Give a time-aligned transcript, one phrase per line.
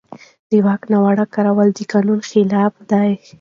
[0.49, 3.09] د واک ناوړه کارول د قانون خلاف دي.